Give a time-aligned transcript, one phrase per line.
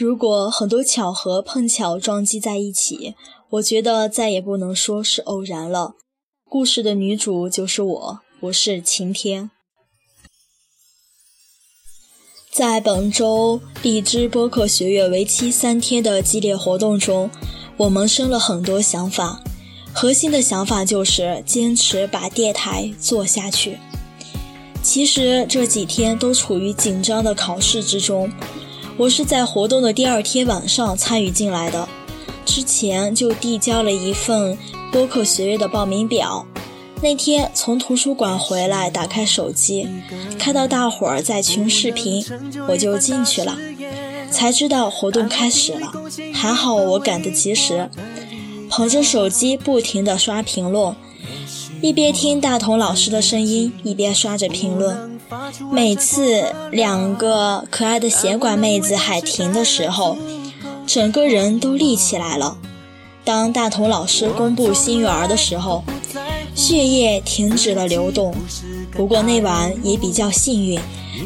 [0.00, 3.14] 如果很多巧合碰巧撞击在一起，
[3.50, 5.92] 我觉得再也不能说是偶然了。
[6.48, 9.50] 故事的女主就是我，我是晴天。
[12.50, 17.30] 在本周荔枝播客学院为期三天的激烈活动中，
[17.76, 19.42] 我萌生了很多想法。
[19.92, 23.78] 核心的想法就是坚持把电台做下去。
[24.82, 28.32] 其实这几天都处于紧张的考试之中，
[29.00, 31.88] 我是在活动的第二天晚上参与进来的，
[32.44, 34.58] 之前就递交了一份
[34.92, 36.44] 播客学院的报名表。
[37.00, 39.88] 那天从图书馆回来，打开手机，
[40.38, 42.22] 看到大伙儿在群视频，
[42.68, 43.56] 我就进去了，
[44.30, 45.90] 才知道活动开始了。
[46.34, 47.88] 还好我赶得及时，
[48.68, 50.94] 捧着手机不停地刷评论，
[51.82, 55.18] 一边听大同老师的声音，一边刷着评论。
[55.70, 60.16] 每次两个可爱的闲管妹子喊停的时候，
[60.86, 62.58] 整个人都立起来了。
[63.24, 65.82] 当大同老师公布新育儿的时候。
[66.52, 68.34] 血液停止了流动，
[68.90, 70.78] 不过那晚也比较幸运，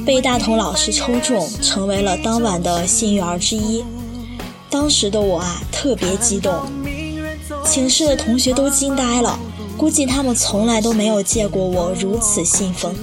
[0.05, 3.83] 被大同老师抽中，成为了当晚的幸运儿之一。
[4.71, 6.53] 当时的我啊，特别激动，
[7.65, 9.37] 寝室的同学都惊呆了，
[9.77, 12.95] 估计他们从来都没有见过我如此兴奋。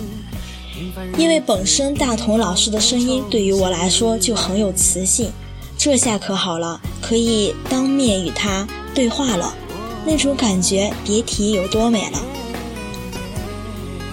[1.17, 5.31] 因为本身大同老师的声音对于我来说就很有磁性，
[5.77, 9.53] 这下可好了，可以当面与他对话了。
[10.05, 12.19] 那种感觉别提有多美了。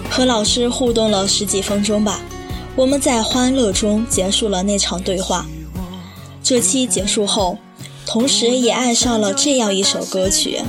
[0.09, 2.19] 和老师互动了十几分钟吧，
[2.75, 5.45] 我们在欢乐中结束了那场对话。
[6.43, 7.57] 这期结束后，
[8.05, 10.61] 同时也爱上了这样一首歌曲。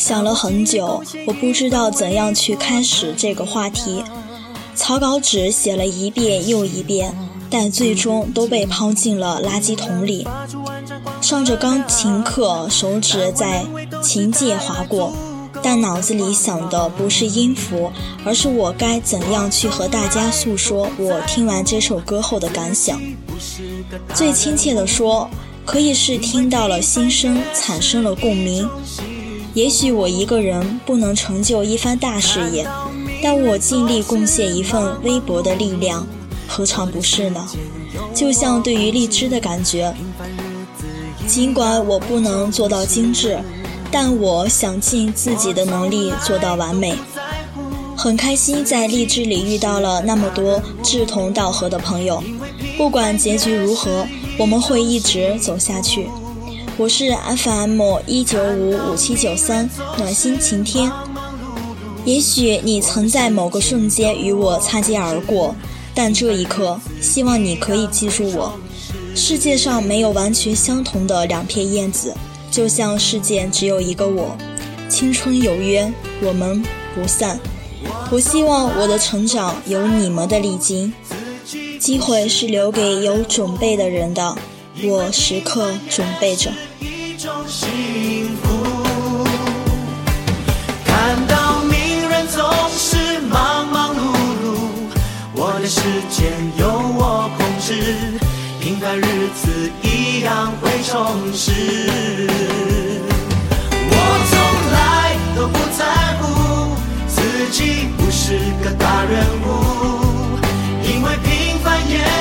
[0.00, 4.02] 想了很久，我不知道怎样去开始这个话题。
[4.74, 7.14] 草稿纸写了一遍又一遍，
[7.50, 10.26] 但最终都被抛进了垃圾桶里。
[11.20, 13.62] 上着钢琴课，手指在
[14.02, 15.12] 琴键划过，
[15.62, 17.92] 但脑子里想的不是音符，
[18.24, 22.98] 而是我该怎样去和大家诉说我听完这首歌后的感想。
[24.14, 25.28] 最亲切的说，
[25.66, 28.66] 可以是听到了心声，产生了共鸣。
[29.54, 32.66] 也许我一个人不能成就一番大事业，
[33.22, 36.06] 但我尽力贡献一份微薄的力量，
[36.46, 37.46] 何尝不是呢？
[38.14, 39.92] 就像对于荔枝的感觉。
[41.26, 43.38] 尽管我不能做到精致，
[43.90, 46.94] 但我想尽自己的能力做到完美。
[47.96, 52.22] 很开心在荔枝里遇到了那么多志同道合的朋友，
[52.78, 54.06] 不管结局如何，
[54.38, 56.08] 我们会一直走下去。
[56.80, 59.68] 我是 FM 一九五五七九三
[59.98, 60.90] 暖心晴天。
[62.06, 65.54] 也许你曾在某个瞬间与我擦肩而过，
[65.94, 68.58] 但这一刻，希望你可以记住我。
[69.14, 72.14] 世界上没有完全相同的两片叶子，
[72.50, 74.34] 就像世界只有一个我。
[74.88, 75.92] 青春有约，
[76.22, 76.64] 我们
[76.94, 77.38] 不散。
[78.10, 80.94] 我希望我的成长有你们的历经，
[81.78, 84.34] 机会是留给有准备的人的，
[84.82, 86.50] 我时刻准备着。
[87.22, 88.48] 种幸福
[90.86, 93.98] 看到名人总是忙忙碌
[94.42, 94.56] 碌，
[95.34, 98.18] 我的时间由我控制。
[98.58, 101.52] 平凡日子一样会充实。
[103.90, 103.94] 我
[104.30, 104.32] 从
[104.72, 105.84] 来都不在
[106.22, 106.74] 乎
[107.06, 109.46] 自己不是个大人物，
[110.82, 112.19] 因为平凡也。